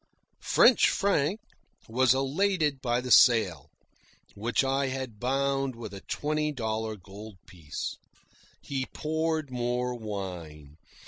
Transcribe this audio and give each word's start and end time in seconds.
French 0.41 0.89
Frank 0.89 1.39
was 1.87 2.11
elated 2.15 2.81
by 2.81 3.01
the 3.01 3.11
sale, 3.11 3.69
which 4.33 4.63
I 4.63 4.87
had 4.87 5.19
bound 5.19 5.75
with 5.75 5.93
a 5.93 6.01
twenty 6.01 6.51
dollar 6.51 6.95
goldpiece. 6.95 7.97
He 8.63 8.87
poured 8.87 9.51
more 9.51 9.93
wine. 9.93 10.77